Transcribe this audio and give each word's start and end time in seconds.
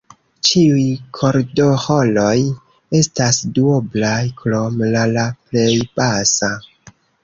Ĉiuj 0.47 0.85
kordoĥoroj 1.17 2.33
estas 3.03 3.41
duoblaj, 3.59 4.17
krom 4.43 4.85
la 4.97 5.09
La 5.17 5.31
plej 5.49 5.73
basa. 5.99 6.57